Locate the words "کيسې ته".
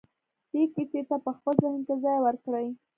0.73-1.15